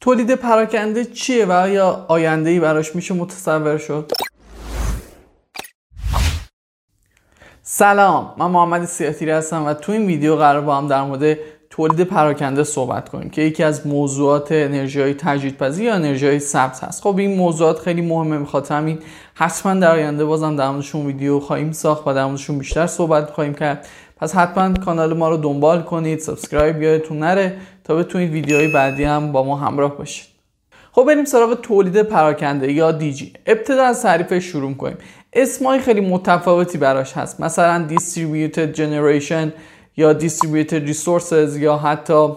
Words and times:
تولید 0.00 0.34
پراکنده 0.34 1.04
چیه 1.04 1.46
و 1.46 1.52
آیا 1.52 2.04
آینده 2.08 2.50
ای 2.50 2.60
براش 2.60 2.96
میشه 2.96 3.14
متصور 3.14 3.78
شد؟ 3.78 4.12
سلام 7.62 8.34
من 8.38 8.46
محمد 8.46 8.84
سیاتیری 8.84 9.30
هستم 9.30 9.66
و 9.66 9.74
تو 9.74 9.92
این 9.92 10.06
ویدیو 10.06 10.36
قراره 10.36 10.60
با 10.60 10.76
هم 10.76 10.88
در 10.88 11.02
مورد 11.02 11.38
تولید 11.70 12.00
پراکنده 12.00 12.64
صحبت 12.64 13.08
کنیم 13.08 13.30
که 13.30 13.42
یکی 13.42 13.62
از 13.62 13.86
موضوعات 13.86 14.52
انرژی 14.52 15.00
های 15.00 15.14
تجدیدپذیر 15.14 15.84
یا 15.84 15.94
انرژی 15.94 16.26
های 16.26 16.38
سبز 16.38 16.80
هست 16.80 17.02
خب 17.02 17.16
این 17.18 17.36
موضوعات 17.36 17.78
خیلی 17.78 18.00
مهمه 18.00 18.38
به 18.38 18.48
خاطر 18.48 18.68
همین 18.68 18.98
حتما 19.34 19.74
در 19.74 19.90
آینده 19.90 20.24
بازم 20.24 20.56
در 20.56 20.70
موردشون 20.70 21.06
ویدیو 21.06 21.40
خواهیم 21.40 21.72
ساخت 21.72 22.06
و 22.06 22.14
در 22.14 22.24
موردشون 22.24 22.58
بیشتر 22.58 22.86
صحبت 22.86 23.30
خواهیم 23.30 23.54
کرد 23.54 23.86
پس 24.16 24.34
حتما 24.34 24.74
کانال 24.74 25.16
ما 25.16 25.28
رو 25.28 25.36
دنبال 25.36 25.82
کنید 25.82 26.18
subscribe 26.18 26.82
یادتون 26.82 27.18
نره 27.18 27.56
تا 27.84 27.94
بتونید 27.94 28.30
ویدیوهای 28.32 28.68
بعدی 28.68 29.04
هم 29.04 29.32
با 29.32 29.42
ما 29.42 29.56
همراه 29.56 29.98
باشید. 29.98 30.26
خب 30.92 31.04
بریم 31.04 31.24
سراغ 31.24 31.60
تولید 31.60 32.02
پراکنده 32.02 32.72
یا 32.72 32.92
دیجی 32.92 33.32
ابتدا 33.46 33.84
از 33.84 34.02
تعریفش 34.02 34.44
شروع 34.44 34.74
کنیم. 34.74 34.96
اسمای 35.32 35.78
خیلی 35.78 36.00
متفاوتی 36.00 36.78
براش 36.78 37.12
هست. 37.12 37.40
مثلا 37.40 37.88
distributed 37.88 38.76
generation 38.76 39.52
یا 39.96 40.18
distributed 40.18 40.88
resources 40.88 41.56
یا 41.56 41.76
حتی 41.76 42.28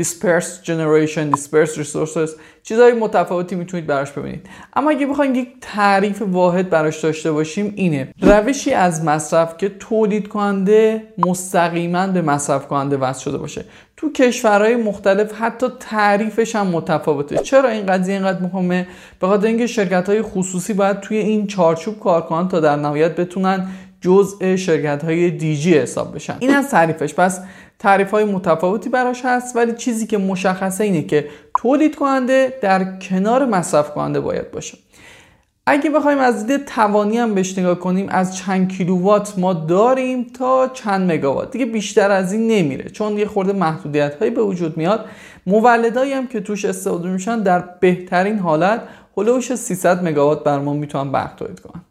dispersed 0.00 0.64
generation 0.64 1.36
dispersed 1.36 1.76
resources. 1.78 2.30
چیزهای 2.66 2.92
متفاوتی 2.92 3.54
می‌تونید 3.54 3.86
براش 3.86 4.12
ببینید. 4.12 4.46
اما 4.76 4.90
اگه 4.90 5.06
بخوایم 5.06 5.34
یک 5.34 5.48
تعریف 5.60 6.22
واحد 6.22 6.70
براش 6.70 7.04
داشته 7.04 7.32
باشیم 7.32 7.72
اینه. 7.76 8.08
روشی 8.20 8.72
از 8.72 9.04
مصرف 9.04 9.56
که 9.56 9.68
تولید 9.68 10.28
کننده 10.28 11.02
مستقیما 11.18 12.06
به 12.06 12.22
مصرف 12.22 12.66
کننده 12.66 12.96
وصل 12.96 13.20
شده 13.20 13.38
باشه. 13.38 13.64
تو 13.96 14.12
کشورهای 14.12 14.76
مختلف 14.76 15.32
حتی 15.40 15.66
تعریفش 15.80 16.56
هم 16.56 16.66
متفاوته. 16.66 17.38
چرا 17.38 17.68
این 17.68 17.86
قضیه 17.86 18.14
اینقدر 18.14 18.40
مهمه؟ 18.40 18.86
به 19.20 19.26
خاطر 19.26 19.46
اینکه 19.46 19.66
شرکت 19.66 20.08
های 20.08 20.22
خصوصی 20.22 20.72
باید 20.72 21.00
توی 21.00 21.16
این 21.16 21.46
چارچوب 21.46 22.00
کار 22.00 22.22
کنن 22.22 22.48
تا 22.48 22.60
در 22.60 22.76
نهایت 22.76 23.16
بتونن 23.16 23.66
جزء 24.04 24.56
شرکت 24.56 25.04
های 25.04 25.30
دیجی 25.30 25.74
حساب 25.74 26.14
بشن. 26.14 26.36
این 26.40 26.50
از 26.54 26.70
تعریفش. 26.70 27.14
پس 27.14 27.40
تعریف 27.78 28.10
های 28.10 28.24
متفاوتی 28.24 28.88
براش 28.88 29.24
هست 29.24 29.56
ولی 29.56 29.72
چیزی 29.72 30.06
که 30.06 30.18
مشخصه 30.18 30.84
اینه 30.84 31.02
که 31.02 31.28
تولید 31.56 31.96
کننده 31.96 32.54
در 32.62 32.98
کنار 32.98 33.46
مصرف 33.46 33.90
کننده 33.90 34.20
باید 34.20 34.50
باشه. 34.50 34.78
اگه 35.66 35.90
بخوایم 35.90 36.18
از 36.18 36.46
دید 36.46 36.64
توانی 36.64 37.18
هم 37.18 37.34
بهش 37.34 37.58
نگاه 37.58 37.78
کنیم 37.78 38.06
از 38.08 38.36
چند 38.36 38.72
کیلووات 38.72 39.38
ما 39.38 39.52
داریم 39.52 40.24
تا 40.24 40.68
چند 40.68 41.12
مگاوات. 41.12 41.50
دیگه 41.50 41.66
بیشتر 41.66 42.10
از 42.10 42.32
این 42.32 42.46
نمیره. 42.46 42.90
چون 42.90 43.18
یه 43.18 43.26
خورده 43.26 43.52
محدودیت 43.52 44.14
هایی 44.14 44.30
به 44.30 44.42
وجود 44.42 44.76
میاد. 44.76 45.04
مولدایی 45.46 46.12
هم 46.12 46.26
که 46.26 46.40
توش 46.40 46.64
استفاده 46.64 47.08
میشن 47.08 47.42
در 47.42 47.64
بهترین 47.80 48.38
حالت 48.38 48.80
هلوش 49.16 49.54
300 49.54 50.04
مگاوات 50.04 50.44
بر 50.44 50.58
ما 50.58 50.72
می‌تونن 50.74 51.12
برق 51.12 51.34
تولید 51.34 51.60
کنن. 51.60 51.82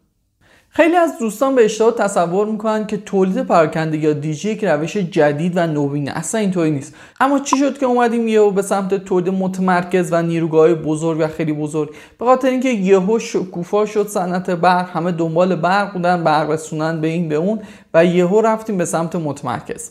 خیلی 0.76 0.96
از 0.96 1.18
دوستان 1.18 1.54
به 1.54 1.64
اشتباه 1.64 1.92
تصور 1.92 2.46
می‌کنن 2.46 2.86
که 2.86 2.96
تولید 2.96 3.46
پراکنده 3.46 3.96
یا 3.96 4.12
دیجی 4.12 4.50
یک 4.50 4.64
روش 4.64 4.96
جدید 4.96 5.52
و 5.56 5.66
نوینه. 5.66 6.10
اصلا 6.10 6.40
اینطوری 6.40 6.70
نیست. 6.70 6.94
اما 7.20 7.38
چی 7.38 7.56
شد 7.56 7.78
که 7.78 7.86
اومدیم 7.86 8.28
یهو 8.28 8.50
به 8.50 8.62
سمت 8.62 8.94
تولید 8.94 9.34
متمرکز 9.34 10.12
و 10.12 10.22
نیروگاه 10.22 10.74
بزرگ 10.74 11.20
و 11.20 11.28
خیلی 11.28 11.52
بزرگ؟ 11.52 11.90
به 12.18 12.24
خاطر 12.24 12.48
اینکه 12.48 12.68
یهو 12.68 13.18
شکوفا 13.18 13.86
شد 13.86 14.08
صنعت 14.08 14.50
برق 14.50 14.90
همه 14.90 15.12
دنبال 15.12 15.56
برق 15.56 15.92
بودن 15.92 16.24
برق 16.24 16.50
رسونن 16.50 17.00
به 17.00 17.08
این 17.08 17.28
به 17.28 17.34
اون 17.34 17.60
و 17.94 18.04
یهو 18.04 18.40
رفتیم 18.40 18.76
به 18.76 18.84
سمت 18.84 19.16
متمرکز. 19.16 19.90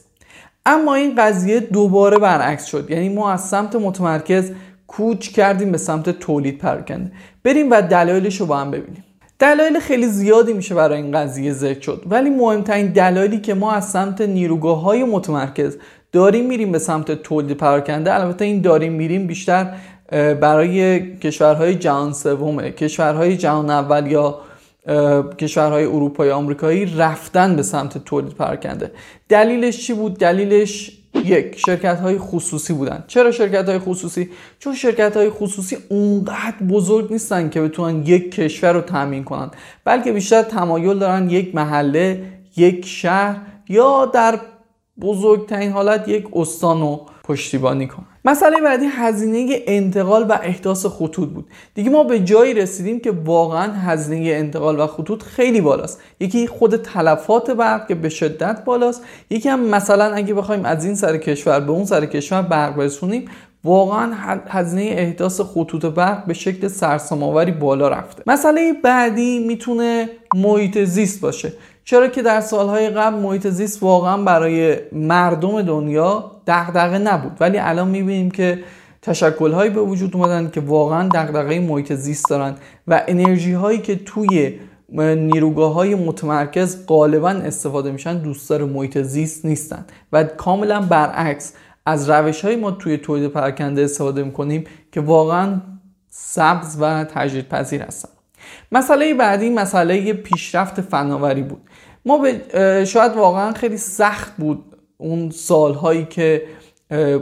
اما 0.66 0.96
این 0.96 1.16
قضیه 1.16 1.60
دوباره 1.60 2.18
برعکس 2.18 2.66
شد. 2.66 2.92
یعنی 2.92 3.10
ما 3.10 3.32
از 3.32 3.42
سمت 3.48 3.76
متمرکز 3.76 4.52
کوچ 4.88 5.30
کردیم 5.30 5.72
به 5.72 5.78
سمت 5.78 6.10
تولید 6.10 6.58
پراکنده. 6.58 7.12
بریم 7.44 7.72
و 7.72 7.82
دلایلش 7.82 8.40
رو 8.40 8.46
با 8.46 8.58
هم 8.58 8.72
ببینیم. 8.72 9.04
دلایل 9.44 9.80
خیلی 9.80 10.08
زیادی 10.08 10.54
میشه 10.54 10.76
برای 10.76 11.02
این 11.02 11.12
قضیه 11.12 11.54
ذکر 11.54 11.82
شد. 11.82 12.04
ولی 12.06 12.30
مهمترین 12.30 12.88
دلایلی 12.88 13.40
که 13.40 13.54
ما 13.54 13.72
از 13.72 13.90
سمت 13.90 14.22
نیروگاه 14.22 14.82
های 14.82 15.04
متمرکز 15.04 15.78
داریم 16.12 16.46
میریم 16.46 16.72
به 16.72 16.80
سمت 16.80 17.12
تولید 17.12 17.58
پراکنده. 17.58 18.14
البته 18.14 18.46
این 18.46 18.62
داریم 18.62 18.94
میریم 18.94 19.28
بیشتر 19.28 19.74
برای 20.42 21.00
کشورهای 21.18 21.76
جهان 21.76 22.14
سومه. 22.14 22.72
کشورهای 22.72 23.38
جهان 23.38 23.70
اول 23.70 24.12
یا 24.12 24.40
کشورهای 25.40 25.86
اروپایی 25.86 26.32
آمریکایی 26.32 26.86
رفتن 26.98 27.56
به 27.56 27.64
سمت 27.64 27.98
تولید 27.98 28.34
پراکنده. 28.34 28.92
دلیلش 29.30 29.88
چی 29.88 29.94
بود؟ 29.94 30.18
دلیلش 30.18 31.03
یک 31.26 31.60
شرکت 31.60 32.00
های 32.00 32.18
خصوصی 32.18 32.74
بودن. 32.74 33.04
چرا 33.08 33.32
شرکت 33.32 33.70
های 33.70 33.80
خصوصی؟ 33.80 34.30
چون 34.60 34.76
شرکت 34.76 35.18
های 35.18 35.30
خصوصی 35.30 35.78
اونقدر 35.90 36.58
بزرگ 36.70 37.12
نیستن 37.12 37.50
که 37.50 37.62
بتونن 37.62 38.04
یک 38.06 38.32
کشور 38.32 38.74
رو 38.74 38.82
تامین 38.82 39.24
کنن. 39.24 39.52
بلکه 39.84 40.12
بیشتر 40.12 40.42
تمایل 40.42 41.00
دارن 41.00 41.30
یک 41.30 41.56
محله 41.56 42.24
یک 42.58 42.86
شهر 42.86 43.42
یا 43.70 44.06
در 44.06 44.40
بزرگترین 45.02 45.72
حالت 45.72 46.08
یک 46.08 46.28
استان 46.34 46.82
رو 46.82 47.06
پشتیبانی 47.24 47.88
کنن. 47.88 48.13
مسئله 48.26 48.62
بعدی 48.62 48.86
هزینه 48.86 49.60
انتقال 49.68 50.26
و 50.30 50.40
احداث 50.44 50.86
خطوط 50.86 51.30
بود. 51.30 51.46
دیگه 51.76 51.90
ما 51.90 52.04
به 52.04 52.20
جایی 52.20 52.54
رسیدیم 52.54 53.00
که 53.00 53.12
واقعا 53.12 53.74
هزینه 53.74 54.30
انتقال 54.30 54.80
و 54.80 54.88
خطوط 54.88 55.24
خیلی 55.24 55.62
بالاست. 55.62 56.02
یکی 56.20 56.48
خود 56.48 56.76
تلفات 56.76 57.52
برق 57.52 57.88
که 57.88 57.96
به 57.96 58.10
شدت 58.10 58.64
بالاست. 58.66 59.04
یکی 59.30 59.50
هم 59.50 59.60
مثلا 59.60 60.14
اگه 60.14 60.34
بخوایم 60.34 60.66
از 60.66 60.86
این 60.86 60.96
سر 60.96 61.18
کشور 61.18 61.60
به 61.60 61.72
اون 61.72 61.86
سر 61.86 62.06
کشور 62.06 62.42
برق 62.42 62.76
برسونیم 62.76 63.26
واقعا 63.64 64.12
هزینه 64.48 64.96
احداث 64.98 65.42
خطوط 65.42 65.86
برق 65.86 66.26
به 66.26 66.34
شکل 66.34 66.68
سرسام‌آوری 66.68 67.52
بالا 67.52 67.88
رفته. 67.88 68.24
مسئله 68.28 68.74
بعدی 68.84 69.40
می‌تونه 69.40 70.10
محیط 70.36 70.78
زیست 70.78 71.22
باشه. 71.22 71.54
چرا 71.86 72.08
که 72.08 72.22
در 72.22 72.42
سالهای 72.42 72.90
قبل 72.90 73.16
محیط 73.20 73.48
زیست 73.48 73.84
واقعا 73.84 74.18
برای 74.18 74.76
مردم 74.92 75.62
دنیا 75.62 76.32
دغدغه 76.48 76.98
نبود. 76.98 77.32
ولی 77.40 77.58
الان 77.58 77.88
می‌بینیم 77.88 78.13
که 78.30 78.64
تشکلهایی 79.02 79.70
به 79.70 79.82
وجود 79.82 80.16
اومدن 80.16 80.50
که 80.50 80.62
واقعا 80.62 81.08
دغدغه 81.08 81.60
محیط 81.60 81.94
زیست 81.94 82.30
دارن 82.30 82.56
و 82.88 83.04
انرژی 83.08 83.54
هایی 83.54 83.80
که 83.80 83.96
توی 83.96 84.60
نیروگاه 85.16 85.74
های 85.74 85.96
متمرکز 85.96 86.86
غالبا 86.88 87.30
استفاده 87.30 87.92
میشن 87.92 88.18
دوستدار 88.18 88.66
محیط 88.66 88.98
زیست 88.98 89.46
نیستن. 89.46 89.86
و 90.14 90.24
کاملا 90.24 90.82
برعکس 90.82 91.54
از 91.86 92.10
روش 92.10 92.46
های 92.46 92.56
ما 92.56 92.72
توی 92.72 92.98
تولید 92.98 93.32
پراکنده 93.32 93.82
استفاده 93.82 94.24
می‌کنیم 94.24 94.64
که 94.92 95.02
واقعا 95.02 95.62
سبز 96.10 96.78
و 96.80 97.04
تجدید 97.04 97.50
پذیر 97.50 97.82
هستن. 97.82 98.10
مسئله 98.72 99.14
بعدی 99.14 99.50
مسئله 99.50 100.14
پیشرفت 100.14 100.82
فناوری 100.82 101.42
بود. 101.42 101.62
ما 102.06 102.28
شاید 102.86 103.16
واقعا 103.16 103.54
خیلی 103.54 103.78
سخت 103.78 104.38
بود 104.38 104.64
اون 104.98 105.30
سالهایی 105.30 106.06
که 106.06 106.44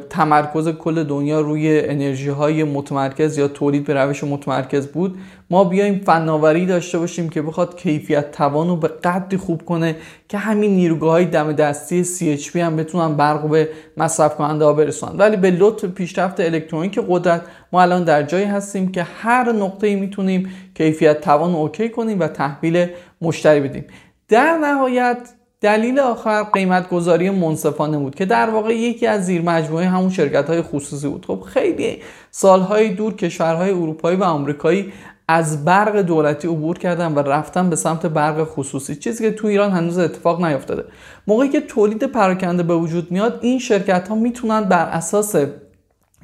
تمرکز 0.09 0.67
کل 0.67 1.03
دنیا 1.03 1.41
روی 1.41 1.79
انرژی 1.79 2.29
های 2.29 2.63
متمرکز 2.63 3.37
یا 3.37 3.47
تولید 3.47 3.83
به 3.83 3.93
روش 3.93 4.23
متمرکز 4.23 4.87
بود. 4.87 5.17
ما 5.49 5.63
بیایم 5.63 6.01
فناوری 6.05 6.65
داشته 6.65 6.99
باشیم 6.99 7.29
که 7.29 7.41
بخواد 7.41 7.77
کیفیت 7.77 8.31
توان 8.31 8.67
رو 8.67 8.75
به 8.75 8.87
قدری 8.87 9.37
خوب 9.37 9.65
کنه 9.65 9.95
که 10.29 10.37
همین 10.37 10.71
نیروگاه 10.71 11.11
های 11.11 11.25
دم 11.25 11.51
دستی 11.51 12.05
CHP 12.05 12.55
هم 12.55 12.75
بتونن 12.75 13.15
برق 13.15 13.49
به 13.49 13.69
مصرف 13.97 14.35
کننده 14.35 14.65
ها 14.65 14.73
برسونن. 14.73 15.17
ولی 15.17 15.37
به 15.37 15.51
لطف 15.51 15.85
پیشرفت 15.85 16.39
الکترونیک 16.39 16.99
قدرت 17.09 17.41
ما 17.71 17.81
الان 17.81 18.03
در 18.03 18.23
جایی 18.23 18.45
هستیم 18.45 18.91
که 18.91 19.03
هر 19.03 19.51
نقطه 19.51 19.95
می‌تونیم 19.95 20.49
کیفیت 20.75 21.21
توان 21.21 21.51
رو 21.51 21.57
اوکی 21.57 21.89
کنیم 21.89 22.19
و 22.19 22.27
تحویل 22.27 22.87
مشتری 23.21 23.59
بدیم. 23.59 23.85
در 24.29 24.57
نهایت 24.57 25.29
دلیل 25.61 25.99
آخر 25.99 26.43
قیمت 26.43 26.89
گذاری 26.89 27.29
منصفانه 27.29 27.97
بود 27.97 28.15
که 28.15 28.25
در 28.25 28.49
واقع 28.49 28.73
یکی 28.73 29.07
از 29.07 29.25
زیر 29.25 29.41
مجموعه 29.41 29.87
همون 29.87 30.09
شرکت 30.09 30.49
های 30.49 30.61
خصوصی 30.61 31.07
بود. 31.07 31.25
خب 31.25 31.41
خیلی 31.41 31.97
سالهای 32.31 32.89
دور 32.89 33.13
کشورهای 33.13 33.69
اروپایی 33.69 34.17
و 34.17 34.23
آمریکایی 34.23 34.93
از 35.27 35.65
برق 35.65 36.01
دولتی 36.01 36.47
عبور 36.47 36.77
کردن 36.77 37.13
و 37.13 37.19
رفتن 37.19 37.69
به 37.69 37.75
سمت 37.75 38.05
برق 38.05 38.43
خصوصی 38.43 38.95
چیزی 38.95 39.23
که 39.23 39.31
تو 39.31 39.47
ایران 39.47 39.71
هنوز 39.71 39.97
اتفاق 39.97 40.45
نیفتاده. 40.45 40.83
موقعی 41.27 41.49
که 41.49 41.61
تولید 41.61 42.03
پراکنده 42.03 42.63
به 42.63 42.75
وجود 42.75 43.11
میاد 43.11 43.39
این 43.41 43.59
شرکت 43.59 44.07
ها 44.07 44.15
می‌تونن 44.15 44.61
بر 44.61 44.85
اساس 44.85 45.35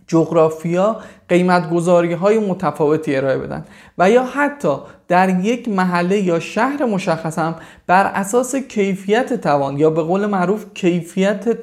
جغرافیا 0.07 0.97
قیمت 1.29 1.69
گذاری 1.69 2.13
های 2.13 2.39
متفاوتی 2.39 3.15
ارائه 3.15 3.37
بدن 3.37 3.65
و 3.97 4.09
یا 4.09 4.23
حتی 4.25 4.77
در 5.07 5.29
یک 5.29 5.69
محله 5.69 6.19
یا 6.19 6.39
شهر 6.39 6.85
مشخص 6.85 7.39
هم 7.39 7.55
بر 7.87 8.05
اساس 8.05 8.55
کیفیت 8.55 9.33
توان 9.33 9.77
یا 9.77 9.89
به 9.89 10.01
قول 10.03 10.25
معروف 10.25 10.65
کیفیت 10.73 11.59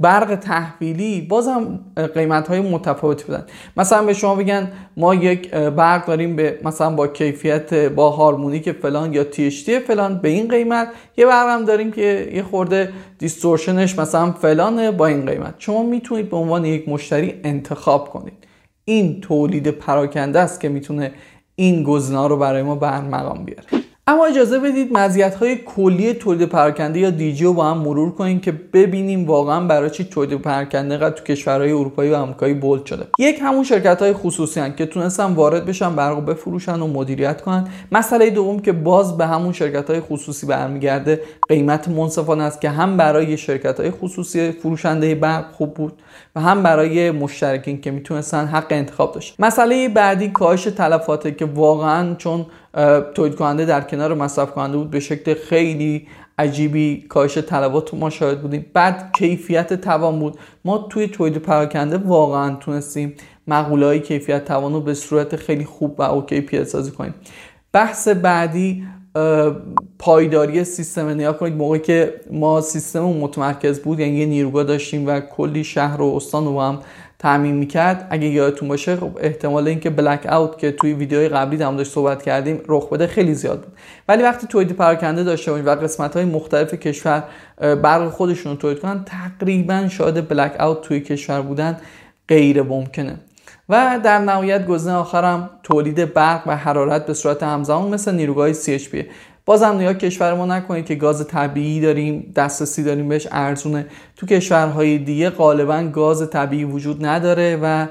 برق 0.00 0.34
تحویلی 0.34 1.20
باز 1.20 1.48
هم 1.48 1.80
قیمت 2.14 2.48
های 2.48 2.60
متفاوتی 2.60 3.24
بدن 3.24 3.44
مثلا 3.76 4.02
به 4.02 4.14
شما 4.14 4.34
بگن 4.34 4.72
ما 4.96 5.14
یک 5.14 5.50
برق 5.50 6.06
داریم 6.06 6.36
به 6.36 6.58
مثلا 6.64 6.90
با 6.90 7.06
کیفیت 7.06 7.74
با 7.74 8.10
هارمونیک 8.10 8.72
فلان 8.72 9.12
یا 9.12 9.24
THT 9.24 9.70
فلان 9.86 10.18
به 10.18 10.28
این 10.28 10.48
قیمت. 10.48 10.88
یه 11.16 11.26
برق 11.26 11.48
هم 11.48 11.64
داریم 11.64 11.92
که 11.92 12.30
یه 12.34 12.42
خورده 12.42 12.92
دیستورشنش 13.18 13.98
مثلا 13.98 14.32
فلانه 14.32 14.90
با 14.90 15.06
این 15.06 15.26
قیمت. 15.26 15.54
شما 15.58 15.82
می‌تونید 15.82 16.30
به 16.30 16.36
عنوان 16.36 16.64
یک 16.64 16.88
مشتری 16.88 17.34
انتخاب 17.44 18.08
کنید. 18.08 18.46
این 18.84 19.20
تولید 19.20 19.70
پراکنده 19.70 20.40
است 20.40 20.60
که 20.60 20.68
می‌تونه 20.68 21.12
این 21.56 21.82
گزینه 21.82 22.28
رو 22.28 22.36
برای 22.36 22.62
ما 22.62 22.74
به 22.74 23.00
مقام 23.00 23.44
بیاره. 23.44 23.79
اما 24.06 24.26
اجازه 24.26 24.58
بدید 24.58 24.92
مزیت 24.92 25.34
های 25.34 25.56
کلی 25.56 26.14
تولید 26.14 26.48
پراکنده 26.48 27.00
یا 27.00 27.10
دیجی 27.10 27.44
رو 27.44 27.52
با 27.52 27.64
هم 27.64 27.78
مرور 27.78 28.10
کنیم 28.10 28.40
که 28.40 28.52
ببینیم 28.52 29.26
واقعا 29.26 29.60
برای 29.60 29.90
چی 29.90 30.04
تولید 30.04 30.42
پراکنده 30.42 30.96
قد 30.96 31.14
تو 31.14 31.24
کشورهای 31.24 31.72
اروپایی 31.72 32.10
و 32.10 32.14
آمریکایی 32.14 32.54
بولد 32.54 32.86
شده. 32.86 33.06
یک 33.18 33.38
همون 33.42 33.64
شرکت 33.64 34.02
های 34.02 34.12
خصوصی 34.12 34.60
هن 34.60 34.74
که 34.74 34.86
تونستن 34.86 35.24
وارد 35.24 35.66
بشن 35.66 35.96
برق 35.96 36.24
بفروشن 36.24 36.80
و 36.80 36.86
مدیریت 36.86 37.40
کنن. 37.40 37.68
مسئله 37.92 38.30
دوم 38.30 38.60
که 38.60 38.72
باز 38.72 39.18
به 39.18 39.26
همون 39.26 39.52
شرکت 39.52 39.90
های 39.90 40.00
خصوصی 40.00 40.46
برمیگرده 40.46 41.20
قیمت 41.48 41.88
منصفانه 41.88 42.44
است 42.44 42.60
که 42.60 42.70
هم 42.70 42.96
برای 42.96 43.36
شرکت 43.36 43.80
های 43.80 43.90
خصوصی 43.90 44.50
فروشنده 44.50 45.14
برق 45.14 45.52
خوب 45.52 45.74
بود 45.74 45.92
و 46.36 46.40
هم 46.40 46.62
برای 46.62 47.10
مشترکین 47.10 47.80
که 47.80 47.90
می‌تونستن 47.90 48.46
حق 48.46 48.66
انتخاب 48.70 49.12
داشت. 49.12 49.34
مسئله 49.38 49.88
بعدی 49.88 50.28
کاهش 50.28 50.64
تلفاته 50.64 51.32
که 51.32 51.44
واقعا 51.44 52.14
چون 52.14 52.46
تولید 53.14 53.34
کننده 53.34 53.64
در 53.64 53.80
کنار 53.80 54.14
مصرف 54.14 54.52
کننده 54.52 54.76
بود. 54.76 54.90
به 54.90 55.00
شکل 55.00 55.34
خیلی 55.34 56.06
عجیبی 56.38 57.06
کاهش 57.08 57.38
طلبات 57.38 57.94
ما 57.94 58.10
شاهد 58.10 58.42
بودیم. 58.42 58.66
بعد 58.74 59.12
کیفیت 59.18 59.80
توان 59.80 60.18
بود. 60.18 60.38
ما 60.64 60.78
توی 60.78 61.06
تولید 61.06 61.36
پراکنده 61.36 61.96
واقعا 61.96 62.56
تونستیم 62.56 63.14
مقوله 63.46 63.86
های 63.86 64.00
کیفیت 64.00 64.44
توان 64.44 64.72
رو 64.72 64.80
به 64.80 64.94
صورت 64.94 65.36
خیلی 65.36 65.64
خوب 65.64 66.00
و 66.00 66.02
اوکی 66.02 66.40
پیاده 66.40 66.64
سازی 66.64 66.90
کنیم. 66.90 67.14
بحث 67.72 68.08
بعدی 68.08 68.84
پایداری 69.98 70.64
سیستم 70.64 71.08
نیا 71.08 71.32
کنید. 71.32 71.54
موقعی 71.54 71.80
که 71.80 72.14
ما 72.30 72.60
سیستم 72.60 73.00
متمرکز 73.00 73.80
بود 73.80 74.00
یعنی 74.00 74.16
یه 74.16 74.26
نیروگاه 74.26 74.64
داشتیم 74.64 75.06
و 75.06 75.20
کلی 75.20 75.64
شهر 75.64 76.02
و 76.02 76.16
استان 76.16 76.44
رو 76.44 76.60
هم 76.60 76.78
تعمین 77.20 77.54
می‌کرد. 77.54 78.06
اگه 78.10 78.26
یادتون 78.26 78.68
باشه 78.68 78.96
خب 78.96 79.18
احتمال 79.20 79.68
اینکه 79.68 79.90
بلک 79.90 80.26
اوت 80.32 80.58
که 80.58 80.72
توی 80.72 80.92
ویدیوهای 80.92 81.28
قبلی 81.28 81.56
در 81.56 81.68
موردش 81.68 81.86
صحبت 81.86 82.22
کردیم 82.22 82.60
رخ 82.68 82.88
بده 82.88 83.06
خیلی 83.06 83.34
زیاد 83.34 83.60
بود. 83.60 83.72
ولی 84.08 84.22
وقتی 84.22 84.46
تولید 84.46 84.72
پراکنده 84.72 85.24
داشته 85.24 85.50
باشیم 85.50 85.66
و 85.66 85.70
قسمت 85.70 86.16
های 86.16 86.24
مختلف 86.24 86.74
کشور 86.74 87.24
برق 87.58 88.08
خودشون 88.08 88.52
رو 88.52 88.58
تولید 88.58 88.80
کنن 88.80 89.04
تقریبا 89.04 89.88
شاید 89.88 90.28
بلک 90.28 90.60
اوت 90.60 90.80
توی 90.80 91.00
کشور 91.00 91.40
بودن 91.40 91.76
غیر 92.28 92.62
ممکنه. 92.62 93.16
و 93.68 94.00
در 94.04 94.18
نهایت 94.18 94.66
گزینه 94.66 94.94
آخرم 94.94 95.50
تولید 95.62 96.14
برق 96.14 96.42
و 96.46 96.56
حرارت 96.56 97.06
به 97.06 97.14
صورت 97.14 97.42
همزمان 97.42 97.88
مثل 97.88 98.14
نیروگاه 98.14 98.52
CHP 98.52 98.96
بازم 99.50 99.76
نیا 99.76 99.94
کشور 99.94 100.34
ما 100.34 100.46
نکنید 100.46 100.86
که 100.86 100.94
گاز 100.94 101.26
طبیعی 101.26 101.80
داریم 101.80 102.32
دسترسی 102.36 102.82
داریم 102.82 103.08
بهش 103.08 103.28
ارزونه. 103.30 103.86
تو 104.16 104.26
کشورهای 104.26 104.98
دیگه 104.98 105.30
غالبا 105.30 105.82
گاز 105.82 106.30
طبیعی 106.30 106.64
وجود 106.64 107.04
نداره 107.04 107.58
و 107.62 107.86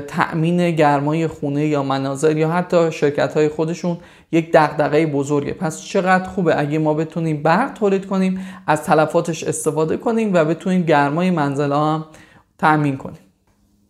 تأمین 0.00 0.70
گرمای 0.70 1.26
خونه 1.26 1.66
یا 1.66 1.82
مناظر 1.82 2.36
یا 2.36 2.50
حتی 2.50 2.92
شرکت 2.92 3.34
های 3.34 3.48
خودشون 3.48 3.98
یک 4.32 4.50
دغدغه 4.54 5.06
بزرگه. 5.06 5.52
پس 5.52 5.82
چقدر 5.82 6.24
خوبه 6.24 6.60
اگه 6.60 6.78
ما 6.78 6.94
بتونیم 6.94 7.42
برق 7.42 7.72
تولید 7.72 8.06
کنیم 8.06 8.46
از 8.66 8.82
تلفاتش 8.82 9.44
استفاده 9.44 9.96
کنیم 9.96 10.34
و 10.34 10.44
بتونیم 10.44 10.82
گرمای 10.82 11.30
منزل 11.30 11.72
هم 11.72 12.04
تأمین 12.58 12.96
کنیم. 12.96 13.21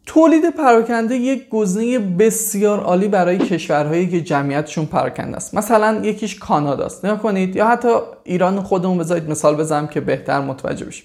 تولید 0.07 0.51
پراکنده 0.51 1.17
یک 1.17 1.49
گزینه 1.49 1.99
بسیار 1.99 2.81
عالی 2.81 3.09
برای 3.09 3.39
کشورهایی 3.39 4.09
که 4.09 4.21
جمعیتشون 4.21 4.87
پراکنده 4.87 5.37
است. 5.37 5.55
مثلا 5.55 6.01
یکیش 6.03 6.39
کانادا 6.39 6.85
است 6.85 7.05
نگاه 7.05 7.19
کنید. 7.19 7.57
یا 7.57 7.69
حتی 7.69 7.89
ایران 8.25 8.63
خودمون 8.63 8.99
بذارید 8.99 9.31
مثال 9.31 9.57
بزنم 9.57 9.87
که 9.87 10.01
بهتر 10.01 10.41
متوجه 10.41 10.87
بشیم. 10.87 11.05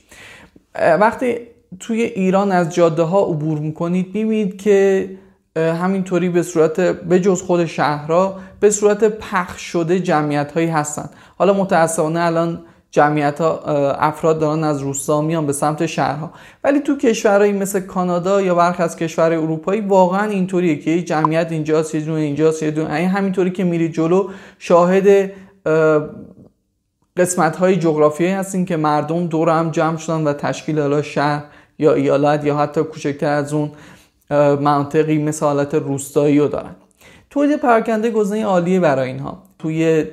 وقتی 0.75 1.37
توی 1.79 2.01
ایران 2.01 2.51
از 2.51 2.75
جاده 2.75 3.03
ها 3.03 3.21
عبور 3.21 3.59
می‌کنید 3.59 4.05
می‌بینید 4.15 4.61
که 4.61 5.09
همینطوری 5.55 6.29
به 6.29 6.43
صورت 6.43 6.81
به 6.81 7.19
جز 7.19 7.41
خود 7.41 7.65
شهرها 7.65 8.39
به 8.59 8.69
صورت 8.69 9.03
پخش 9.03 9.61
شده 9.61 9.99
جمعیت 9.99 10.51
هایی 10.51 10.67
هستن. 10.67 11.09
حالا 11.37 11.53
متاسفانه 11.53 12.19
الان 12.19 12.63
جمعیت 12.91 13.41
ها 13.41 13.59
افراد 13.91 14.39
دارن 14.39 14.63
از 14.63 14.81
روستا 14.81 15.21
میان 15.21 15.45
به 15.45 15.53
سمت 15.53 15.85
شهرها. 15.85 16.31
ولی 16.63 16.79
تو 16.79 16.97
کشورهایی 16.97 17.53
مثل 17.53 17.79
کانادا 17.79 18.41
یا 18.41 18.55
برخی 18.55 18.83
از 18.83 18.95
کشورهای 18.95 19.37
اروپایی 19.37 19.81
واقعا 19.81 20.29
اینطوریه 20.29 20.75
که 20.75 20.91
یه 20.91 21.01
جمعیت 21.01 21.51
اینجاست 21.51 21.95
یه 21.95 22.01
دونه 22.01 22.19
اینجاست 22.19 22.63
یه 22.63 22.71
دونه 22.71 23.07
همینطوری 23.07 23.51
که 23.51 23.63
میری 23.63 23.89
جلو 23.89 24.29
شاهد 24.59 25.31
قسمت 27.17 27.55
های 27.55 27.75
جغرافیایی 27.75 28.33
هستیم 28.33 28.65
که 28.65 28.77
مردم 28.77 29.27
دور 29.27 29.49
هم 29.49 29.71
جمع 29.71 29.97
شدن 29.97 30.23
و 30.23 30.33
تشکیل 30.33 30.79
حالا 30.79 31.01
شهر 31.01 31.43
یا 31.79 31.93
ایالت 31.93 32.45
یا 32.45 32.57
حتی 32.57 32.83
کوچکتر 32.83 33.31
از 33.31 33.53
اون 33.53 33.71
منطقی 34.61 35.17
مثل 35.17 35.65
روستایی 35.79 36.39
رو 36.39 36.47
دارن. 36.47 36.75
تولید 37.29 37.59
پراکنده 37.59 38.11
گزینه 38.11 38.45
عالیه 38.45 38.79
برای 38.79 39.07
اینها. 39.07 39.43
توی 39.59 40.05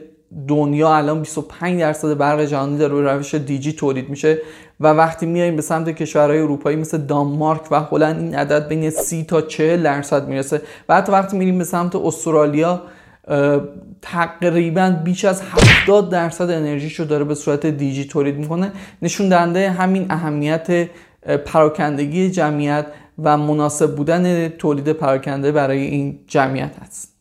دنیا 0.49 0.97
الان 0.97 1.21
25 1.21 1.81
درصد 1.81 2.19
برق 2.19 2.45
جهانی 2.45 2.79
در 2.79 2.89
روی 2.89 3.05
روش 3.05 3.35
دیجی 3.35 3.73
تولید 3.73 4.09
میشه 4.09 4.39
و 4.81 4.87
وقتی 4.87 5.27
میایم 5.27 5.57
به 5.57 5.63
سمت 5.63 5.89
کشورهای 5.89 6.39
اروپایی 6.39 6.77
مثل 6.77 6.99
دانمارک 6.99 7.73
و 7.73 7.81
هلند 7.81 8.23
این 8.23 8.35
عدد 8.35 8.69
بین 8.69 8.91
30 8.91 9.25
تا 9.25 9.43
40 9.43 9.83
درصد 9.83 10.29
می‌رسه. 10.29 10.63
و 10.89 10.97
حتی 10.97 11.13
وقتی 11.13 11.39
میریم 11.39 11.59
به 11.59 11.65
سمت 11.65 11.97
استرالیا 11.97 12.83
تقریبا 14.03 14.97
بیش 15.05 15.25
از 15.25 15.43
70 15.43 16.11
درصد 16.11 16.51
انرژیشو 16.51 17.05
داره 17.05 17.25
به 17.25 17.35
صورت 17.35 17.67
دیجی 17.67 18.05
تولید 18.05 18.37
می‌کنه. 18.37 18.73
نشون 19.03 19.29
دهنده 19.29 19.71
همین 19.71 20.07
اهمیت 20.11 20.89
پراکندگی 21.47 22.31
جمعیت 22.31 22.87
و 23.23 23.37
مناسب 23.37 23.97
بودن 23.97 24.49
تولید 24.49 24.93
پراکنده 24.93 25.53
برای 25.53 25.83
این 25.85 26.19
جمعیت 26.27 26.73
است 26.81 27.14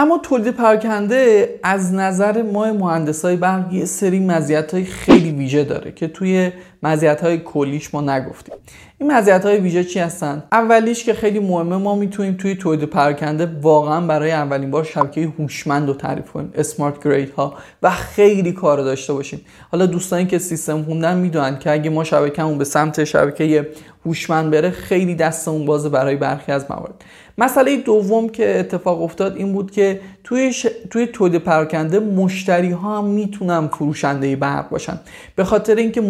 اما 0.00 0.18
تولید 0.18 0.50
پراکنده 0.50 1.48
از 1.62 1.94
نظر 1.94 2.42
ما 2.42 2.72
مهندس 2.72 3.24
های 3.24 3.36
برق 3.36 3.72
یه 3.72 3.84
سری 3.84 4.20
مزیت 4.20 4.74
های 4.74 4.84
خیلی 4.84 5.32
ویژه 5.32 5.64
داره 5.64 5.92
که 5.92 6.08
توی 6.08 6.52
مزیت 6.82 7.20
های 7.20 7.38
کلیش 7.38 7.94
ما 7.94 8.00
نگفتیم. 8.00 8.54
این 8.98 9.12
مزیت 9.12 9.44
های 9.44 9.58
ویژه 9.58 9.84
چی 9.84 9.98
هستن؟ 9.98 10.42
اولیش 10.52 11.04
که 11.04 11.14
خیلی 11.14 11.38
مهمه 11.38 11.76
ما 11.76 11.94
می‌تونیم 11.94 12.34
توی 12.34 12.54
تولید 12.54 12.84
پراکنده 12.84 13.48
واقعا 13.62 14.06
برای 14.06 14.32
اولین 14.32 14.70
بار 14.70 14.84
شبکه 14.84 15.32
هوشمند 15.38 15.88
رو 15.88 15.94
تعریف 15.94 16.30
کنیم 16.30 16.52
اسمارت 16.54 17.04
گرید 17.04 17.30
ها 17.30 17.54
و 17.82 17.90
خیلی 17.90 18.52
کار 18.52 18.78
داشته 18.78 19.12
باشیم. 19.12 19.40
حالا 19.72 19.86
دوستانی 19.86 20.26
که 20.26 20.38
سیستم 20.38 20.82
خوندن 20.82 21.18
می‌دونن 21.18 21.58
که 21.58 21.70
اگه 21.70 21.90
ما 21.90 22.04
شبکهمون 22.04 22.58
به 22.58 22.64
سمت 22.64 23.04
شبکه 23.04 23.68
هوشمند 24.06 24.50
بره 24.50 24.70
خیلی 24.70 25.14
دستمون 25.14 25.66
بازه 25.66 25.88
برای 25.88 26.16
برخی 26.16 26.52
از 26.52 26.66
موارد. 26.70 27.04
مسئله 27.38 27.76
دوم 27.76 28.28
که 28.28 28.58
اتفاق 28.58 29.02
افتاد 29.02 29.36
این 29.36 29.52
بود 29.52 29.70
که 29.70 30.00
توی, 30.24 30.52
ش... 30.52 30.66
توی 30.90 31.06
تولید 31.06 31.42
پراکنده 31.42 31.98
مشتری 31.98 32.70
ها 32.70 32.98
هم 32.98 33.04
می‌تونن 33.04 33.68
فروشنده 33.68 34.36
برق 34.36 34.68
باشن. 34.68 35.00
به 35.36 35.44
خاطر 35.44 35.74
اینکه 35.74 36.00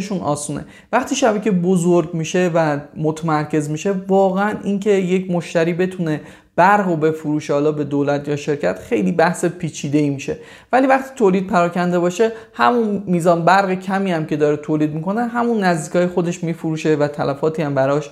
مدیریتشون 0.00 0.20
آسونه. 0.20 0.64
وقتی 0.92 1.14
شبکه 1.14 1.50
بزرگ 1.50 2.14
میشه 2.14 2.50
و 2.54 2.78
متمرکز 2.96 3.70
میشه 3.70 3.92
واقعا 4.08 4.54
اینکه 4.64 4.90
یک 4.90 5.30
مشتری 5.30 5.72
بتونه 5.72 6.20
برق 6.56 6.88
و 6.88 6.96
به 6.96 7.14
حالا 7.48 7.72
به 7.72 7.84
دولت 7.84 8.28
یا 8.28 8.36
شرکت 8.36 8.78
خیلی 8.78 9.12
بحث 9.12 9.44
پیچیده 9.44 9.98
ای 9.98 10.10
میشه. 10.10 10.36
ولی 10.72 10.86
وقتی 10.86 11.10
تولید 11.16 11.46
پراکنده 11.46 11.98
باشه 11.98 12.32
همون 12.54 13.02
میزان 13.06 13.44
برق 13.44 13.74
کمی 13.74 14.12
هم 14.12 14.26
که 14.26 14.36
داره 14.36 14.56
تولید 14.56 14.94
می‌کنه 14.94 15.26
همون 15.26 15.64
نزدیکای 15.64 16.06
خودش 16.06 16.44
میفروشه 16.44 16.96
و 16.96 17.08
تلفاتی 17.08 17.62
هم 17.62 17.74
براش 17.74 18.10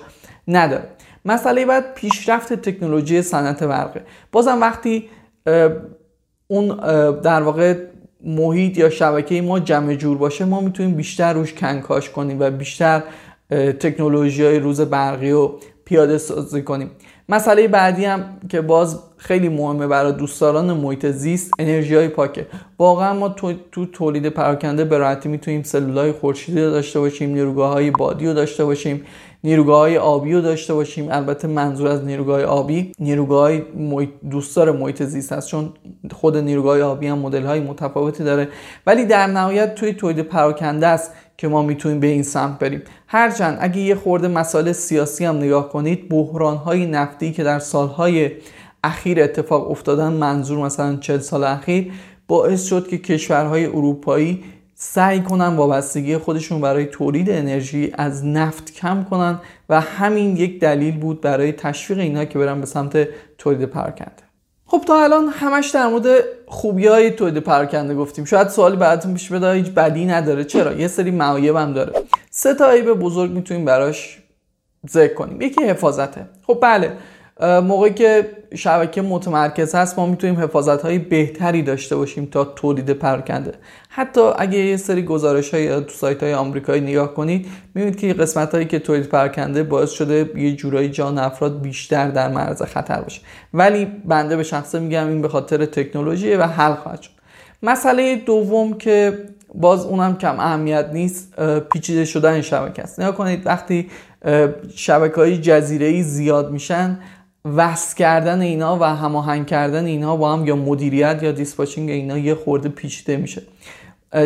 نداره. 0.49 0.85
مسئله 1.25 1.67
بعد 1.67 1.95
پیشرفت 1.95 2.53
تکنولوژی 2.53 3.23
صنعت 3.23 3.65
برقه. 3.65 4.03
بازم 4.33 4.61
وقتی 4.61 5.09
اون 6.47 6.67
در 7.21 7.43
واقع 7.43 7.75
محیط 8.25 8.79
یا 8.79 8.91
شبکه 8.91 9.43
ما 9.43 9.61
جمع 9.61 9.95
جور 9.95 10.19
باشه 10.19 10.45
ما 10.45 10.61
می‌تونیم 10.61 10.95
بیشتر 10.95 11.33
روش 11.33 11.55
کنکاش 11.55 12.11
کنیم 12.11 12.37
و 12.41 12.51
بیشتر 12.51 13.03
تکنولوژی 13.81 14.45
های 14.45 14.59
روز 14.59 14.81
برقی 14.81 15.31
رو 15.31 15.59
پیاده 15.85 16.19
سازی 16.19 16.63
کنیم. 16.63 16.91
مسئله 17.29 17.69
بعدی 17.69 18.05
هم 18.05 18.25
که 18.49 18.61
باز 18.61 18.99
خیلی 19.17 19.49
مهمه 19.49 19.87
برای 19.87 20.13
دوستداران 20.13 20.73
محیط 20.73 21.07
زیست 21.07 21.53
انرژی 21.59 21.95
های 21.95 22.09
پاکه. 22.09 22.47
واقعا 22.79 23.15
ما 23.15 23.29
تو, 23.29 23.53
تو 23.73 23.87
تولید 23.87 24.29
پراکنده 24.29 24.85
به 24.85 24.99
راحتی 24.99 25.29
می‌تونیم 25.29 25.63
سلولای 25.63 26.13
خورشیدی 26.13 26.61
داشته 26.61 27.01
باشیم 27.01 27.31
نیروگاه 27.31 27.73
های 27.73 27.91
بادی 27.91 28.27
رو 28.27 28.35
داشته 28.35 28.65
باشیم. 28.65 29.05
نیروگاه 29.45 29.79
های 29.79 29.99
آبی 29.99 30.33
رو 30.33 30.41
داشته 30.41 30.75
باشیم. 30.75 31.09
البته 31.11 31.49
منظور 31.49 31.89
از 31.89 32.05
نیروگاه 32.05 32.43
آبی 32.43 32.93
نیروگاه 32.99 33.43
های 33.43 33.63
دوستدار 34.31 34.73
محیط 34.73 35.03
زیست 35.03 35.33
هست 35.33 35.49
چون 35.49 35.73
خود 36.11 36.37
نیروگاه 36.37 36.81
آبی 36.81 37.07
هم 37.07 37.19
مدل 37.19 37.47
های 37.47 37.61
متفاوتی 37.61 38.25
داره. 38.25 38.49
ولی 38.87 39.05
در 39.05 39.27
نهایت 39.27 39.75
توی 39.75 39.93
تولید 39.93 40.21
پراکنده 40.21 40.87
است 40.87 41.13
که 41.37 41.49
ما 41.49 41.63
می‌تونیم 41.63 42.01
به 42.01 42.07
این 42.07 42.23
سمت 42.23 42.59
بریم. 42.59 42.83
هرچند 43.07 43.59
اگه 43.61 43.79
یه 43.79 43.95
خورده 43.95 44.29
مسائل 44.29 44.73
سیاسی 44.73 45.25
هم 45.25 45.37
نگاه 45.37 45.69
کنید 45.69 46.09
بحران 46.09 46.57
های 46.57 46.87
نفتی 46.87 47.33
که 47.33 47.45
در 47.45 47.59
سالهای 47.59 48.31
اخیر 48.85 49.23
اتفاق 49.23 49.71
افتادن 49.71 50.13
منظور 50.13 50.59
مثلا 50.59 50.97
40 50.97 51.19
سال 51.19 51.45
اخیر 51.45 51.93
باعث 52.29 52.65
شد 52.65 52.89
که 52.89 52.99
کشورهای 52.99 53.67
اروپایی 53.67 54.45
سعی 54.81 55.21
کنن 55.21 55.57
وابستگی 55.57 56.17
خودشون 56.17 56.61
برای 56.61 56.87
تولید 56.87 57.31
انرژی 57.31 57.93
از 57.95 58.27
نفت 58.27 58.75
کم 58.75 59.07
کنن 59.11 59.41
و 59.69 59.81
همین 59.81 60.37
یک 60.37 60.61
دلیل 60.61 60.99
بود 60.99 61.21
برای 61.21 61.53
تشویق 61.53 61.99
اینا 61.99 62.25
که 62.25 62.39
برن 62.39 62.61
به 62.61 62.67
سمت 62.67 63.09
تولید 63.39 63.65
پراکنده. 63.65 64.23
خب 64.67 64.83
تا 64.87 65.05
الان 65.05 65.29
همش 65.29 65.71
در 65.71 65.87
مورد 65.87 66.05
خوبی 66.47 66.87
های 66.87 67.11
تولید 67.11 67.39
پراکنده 67.39 67.95
گفتیم. 67.95 68.25
شاید 68.25 68.49
سوالی 68.49 68.77
براتون 68.77 69.15
پیش 69.15 69.33
بده 69.33 69.53
هیچ 69.53 69.71
بدی 69.71 70.07
نداره. 70.07 70.45
چرا؟ 70.45 70.73
یه 70.73 70.89
سری 70.89 71.11
معایب 71.11 71.57
هم 71.57 71.73
داره. 71.73 71.93
سه 72.31 72.55
تا 72.55 72.71
عیب 72.71 72.93
بزرگ 72.93 73.31
می‌تونیم 73.31 73.65
براش 73.65 74.19
ذکر 74.91 75.15
کنیم. 75.15 75.41
یکی 75.41 75.65
حفاظته. 75.65 76.27
خب 76.47 76.59
بله 76.63 76.93
موقعی 77.41 77.95
که 77.95 78.31
شبکه 78.55 79.03
متمرکز 79.03 79.75
هست 79.75 79.99
ما 79.99 80.07
می‌تونیم 80.07 80.41
حفاظت 80.41 80.83
های 80.83 80.99
بهتری 80.99 81.63
داشته 81.63 81.97
باشیم 81.97 82.27
تا 82.27 82.45
تولید 82.45 82.91
پراکنده. 82.91 83.53
حتی 83.89 84.21
اگه 84.39 84.59
یه 84.59 84.77
سری 84.77 85.03
گزارش 85.03 85.55
های 85.55 85.81
تو 85.81 85.91
سایت 85.91 86.23
های 86.23 86.35
آمریکایی 86.35 86.81
نگاه 86.81 87.15
کنید 87.15 87.47
می‌بینید 87.75 88.01
که 88.01 88.13
قسمت 88.13 88.55
هایی 88.55 88.67
که 88.67 88.79
تولید 88.79 89.09
پراکنده 89.09 89.63
باعث 89.63 89.91
شده 89.91 90.31
یه 90.37 90.57
جورایی 90.57 90.89
جان 90.89 91.19
افراد 91.19 91.61
بیشتر 91.61 92.09
در 92.11 92.29
معرض 92.29 92.63
خطر 92.63 93.01
باشه. 93.01 93.21
ولی 93.55 93.85
بنده 93.85 94.37
به 94.37 94.43
شخصه 94.43 94.79
میگم 94.79 95.09
این 95.09 95.23
به 95.23 95.29
خاطر 95.29 95.65
تکنولوژی 95.65 96.35
و 96.35 96.43
حل 96.43 96.75
خواهد 96.75 97.03
شد. 97.03 97.11
مسئله 97.63 98.17
دوم 98.17 98.75
که 98.75 99.19
باز 99.55 99.87
اونم 99.87 100.17
کم 100.17 100.41
اهمیت 100.41 100.91
نیست 100.93 101.41
پیچیده 101.73 102.05
شدن 102.05 102.41
شبکه 102.41 102.83
است. 102.83 103.01
نگاه 103.01 103.15
کنید 103.15 103.47
وقتی 103.47 103.91
شبکه 104.75 105.15
های 105.17 105.39
جزیره 105.39 106.03
زیاد 106.03 106.51
میشن 106.51 106.99
وصل 107.57 107.97
کردن 107.97 108.41
اینا 108.41 108.79
و 108.81 108.85
هماهنگ 108.85 109.47
کردن 109.47 109.85
اینا 109.85 110.17
با 110.17 110.33
هم 110.33 110.47
یا 110.47 110.57
مدیریت 110.57 111.23
یا 111.23 111.33
دیسپاچینگ 111.33 111.91
اینا 111.91 112.19
یه 112.19 112.35
خورده 112.35 112.69
پیچیده 112.69 113.17
میشه. 113.17 113.43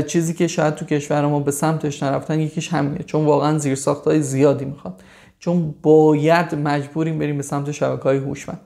چیزی 0.07 0.35
که 0.35 0.47
شاید 0.47 0.75
تو 0.75 0.85
کشور 0.85 1.26
ما 1.26 1.41
به 1.41 1.50
سمتش 1.50 2.02
نرفتن 2.02 2.41
یکیش 2.41 2.69
همینه 2.69 3.05
چون 3.05 3.25
واقعا 3.25 3.59
زیر 3.59 3.79
های 4.07 4.23
زیادی 4.23 4.64
می‌خواد 4.64 5.02
چون 5.38 5.75
باید 5.83 6.55
مجبوریم 6.55 7.19
بریم 7.19 7.37
به 7.37 7.43
سمت 7.43 7.71
شبکه 7.71 8.02
های 8.02 8.17
هوشمند. 8.17 8.61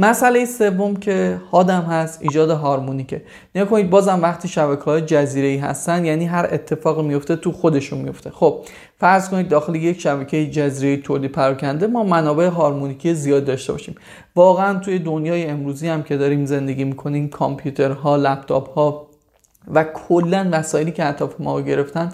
مسئله 0.00 0.44
سوم 0.44 0.96
که 0.96 1.40
هادم 1.52 1.80
هست 1.80 2.22
ایجاد 2.22 2.50
هارمونیکه 2.50 3.22
نگاه 3.54 3.68
کنید 3.68 3.90
بازم 3.90 4.22
وقتی 4.22 4.48
شبکه 4.48 4.82
های 4.82 5.00
جزیره 5.00 5.48
ای 5.48 5.56
هستن 5.56 6.04
یعنی 6.04 6.24
هر 6.26 6.48
اتفاق 6.52 7.00
میفته 7.04 7.36
تو 7.36 7.52
خودشون 7.52 7.98
میفته 7.98 8.30
خب 8.30 8.64
فرض 8.98 9.28
کنید 9.28 9.48
داخل 9.48 9.74
یک 9.74 10.00
شبکه 10.00 10.50
جزیره 10.50 11.02
تولید 11.02 11.32
پراکنده 11.32 11.86
ما 11.86 12.02
منابع 12.02 12.46
هارمونیکی 12.46 13.14
زیاد 13.14 13.44
داشته 13.44 13.72
باشیم. 13.72 13.94
واقعا 14.36 14.78
توی 14.78 14.98
دنیای 14.98 15.46
امروزی 15.46 15.88
هم 15.88 16.02
که 16.02 16.16
داریم 16.16 16.46
زندگی 16.46 16.84
می‌کنیم 16.84 17.28
کامپیوترها 17.28 18.16
لپتاپ 18.16 18.70
ها 18.70 19.06
و 19.74 19.84
کلا 19.84 20.48
وسایلی 20.52 20.92
که 20.92 21.04
اطراف 21.04 21.34
ما 21.38 21.60
گرفتن 21.60 22.12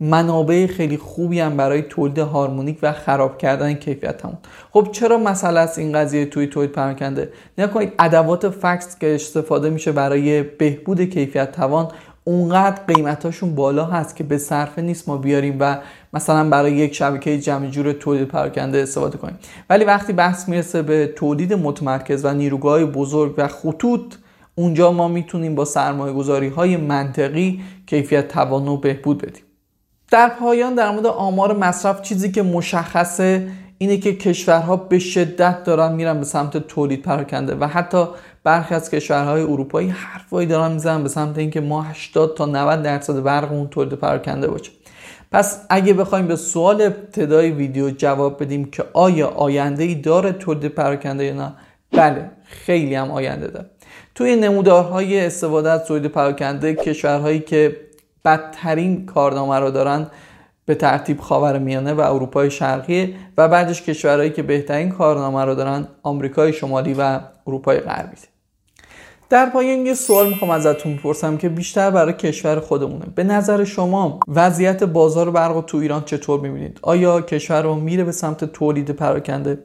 منابع 0.00 0.66
خیلی 0.66 0.96
خوبی 0.96 1.40
هم 1.40 1.56
برای 1.56 1.82
تولید 1.82 2.18
هارمونیک 2.18 2.78
و 2.82 2.92
خراب 2.92 3.38
کردن 3.38 3.74
کیفیت 3.74 4.24
همون 4.24 4.38
خب 4.70 4.88
چرا 4.92 5.18
مسئله 5.18 5.60
است 5.60 5.78
این 5.78 5.92
قضیه 5.92 6.26
توی 6.26 6.46
تولید 6.46 6.72
پراکنده؟ 6.72 7.32
نکنید 7.58 7.92
ادوات 7.98 8.48
فکس 8.48 8.98
که 8.98 9.14
استفاده 9.14 9.70
میشه 9.70 9.92
برای 9.92 10.42
بهبود 10.42 11.00
کیفیت 11.00 11.52
توان 11.52 11.88
اونقدر 12.24 12.82
قیمتاشون 12.94 13.54
بالا 13.54 13.84
هست 13.84 14.16
که 14.16 14.24
به 14.24 14.38
صرفه 14.38 14.82
نیست 14.82 15.08
ما 15.08 15.16
بیاریم 15.16 15.56
و 15.60 15.78
مثلا 16.12 16.50
برای 16.50 16.72
یک 16.72 16.94
شبکه 16.94 17.38
جمع 17.38 17.66
جور 17.66 17.92
تولید 17.92 18.28
پراکنده 18.28 18.82
استفاده 18.82 19.18
کنیم. 19.18 19.38
ولی 19.70 19.84
وقتی 19.84 20.12
بحث 20.12 20.48
می‌رسه 20.48 20.82
به 20.82 21.06
تولید 21.06 21.52
متمرکز 21.52 22.24
و 22.24 22.34
نیروگاه 22.34 22.84
بزرگ 22.84 23.34
و 23.36 23.48
خطوط 23.48 24.14
اونجا 24.54 24.92
ما 24.92 25.08
می‌تونیم 25.08 25.54
با 25.54 25.64
سرمایه 25.64 26.12
گذاری 26.14 26.48
های 26.48 26.76
منطقی 26.76 27.60
کیفیت 27.86 28.28
توان 28.28 28.68
و 28.68 28.76
بهبود 28.76 29.22
بدیم. 29.22 29.42
در 30.12 30.28
پایان 30.28 30.74
در 30.74 30.90
مورد 30.90 31.06
آمار 31.06 31.56
مصرف 31.56 32.02
چیزی 32.02 32.32
که 32.32 32.42
مشخصه 32.42 33.48
اینه 33.78 33.96
که 33.96 34.14
کشورها 34.16 34.76
به 34.76 34.98
شدت 34.98 35.64
دارن 35.64 35.92
میرن 35.92 36.18
به 36.18 36.24
سمت 36.24 36.56
تولید 36.56 37.02
پراکنده 37.02 37.54
و 37.54 37.64
حتی 37.66 38.06
برخی 38.44 38.74
از 38.74 38.90
کشورهای 38.90 39.42
اروپایی 39.42 39.88
حرفایی 39.88 40.46
دارن 40.46 40.72
می‌زنن 40.72 41.02
به 41.02 41.08
سمت 41.08 41.38
اینکه 41.38 41.60
ما 41.60 41.82
80 41.82 42.36
تا 42.36 42.46
90 42.46 42.82
درصد 42.82 43.22
برقمون 43.22 43.68
تولید 43.68 43.92
پراکنده 43.92 44.48
باشه. 44.48 44.70
پس 45.32 45.66
اگه 45.70 45.94
بخوایم 45.94 46.26
به 46.26 46.36
سوال 46.36 46.82
ابتدای 46.82 47.50
ویدیو 47.50 47.90
جواب 47.90 48.42
بدیم 48.42 48.64
که 48.64 48.84
آیا 48.92 49.28
آینده 49.28 49.84
ای 49.84 49.94
داره 49.94 50.32
تولید 50.32 50.66
پراکنده 50.66 51.24
یا 51.24 51.34
نه 51.34 51.52
بله 51.92 52.30
خیلی 52.44 52.94
هم 52.94 53.10
آینده 53.10 53.46
داره. 53.46 53.66
توی 54.14 54.36
نمودارهای 54.36 55.26
استفاده 55.26 55.70
از 55.70 55.84
تولید 55.84 56.06
پراکنده 56.06 56.74
کشورهایی 56.74 57.40
که 57.40 57.76
بدترین 58.24 59.06
کارنامه 59.06 59.58
رو 59.58 59.70
دارن 59.70 60.06
به 60.66 60.74
ترتیب 60.74 61.20
خاور 61.20 61.58
میانه 61.58 61.92
و 61.92 62.00
اروپای 62.00 62.50
شرقی 62.50 63.14
و 63.38 63.48
بعدش 63.48 63.82
کشورهایی 63.82 64.30
که 64.30 64.42
بهترین 64.42 64.90
کارنامه 64.90 65.44
رو 65.44 65.54
دارن 65.54 65.88
آمریکای 66.02 66.52
شمالی 66.52 66.94
و 66.98 67.20
اروپای 67.46 67.80
غربی. 67.80 68.16
در 69.30 69.46
پایان 69.46 69.86
یه 69.86 69.94
سوال 69.94 70.28
می‌خوام 70.28 70.50
ازتون 70.50 70.96
بپرسم 70.96 71.36
که 71.36 71.48
بیشتر 71.48 71.90
برای 71.90 72.12
کشور 72.12 72.60
خودمونه. 72.60 73.04
به 73.14 73.24
نظر 73.24 73.64
شما 73.64 74.20
وضعیت 74.28 74.82
بازار 74.84 75.30
برق 75.30 75.64
تو 75.66 75.78
ایران 75.78 76.04
چطور 76.04 76.40
می‌بینید؟ 76.40 76.78
آیا 76.82 77.20
کشور 77.20 77.62
رو 77.62 77.74
میره 77.74 78.04
به 78.04 78.12
سمت 78.12 78.44
تولید 78.44 78.90
پراکنده؟ 78.90 79.58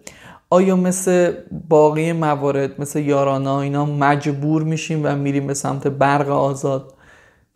آیا 0.49 0.75
مثل 0.75 1.33
باقی 1.69 2.11
موارد 2.11 2.81
مثل 2.81 2.99
یارانا 2.99 3.61
اینا 3.61 3.85
مجبور 3.85 4.63
میشیم 4.63 5.01
و 5.03 5.15
میریم 5.15 5.47
به 5.47 5.53
سمت 5.53 5.87
برق 5.87 6.29
آزاد؟ 6.29 6.93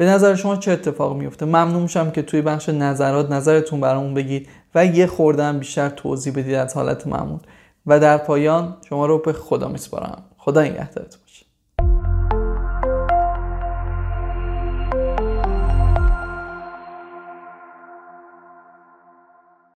به 0.02 0.08
نظر 0.08 0.36
شما 0.36 0.56
چه 0.56 0.72
اتفاق 0.72 1.18
میفته 1.18 1.46
ممنون 1.46 1.82
میشم 1.82 2.12
که 2.12 2.22
توی 2.22 2.42
بخش 2.42 2.70
نظرات 2.70 3.32
نظرتون 3.32 3.82
برامون 3.82 4.14
بگید 4.14 4.50
و 4.76 4.86
یه 4.86 5.08
خورده 5.08 5.54
بیشتر 5.54 5.90
توضیح 5.90 6.34
بدید 6.34 6.54
از 6.54 6.74
حالت 6.74 7.08
معمول 7.08 7.40
و 7.86 8.00
در 8.00 8.18
پایان 8.18 8.78
شما 8.90 9.06
رو 9.06 9.18
به 9.18 9.34
خدا 9.34 9.68
میسپارم. 9.68 10.24
خدا 10.38 10.62
نگهدارتون. 10.62 11.21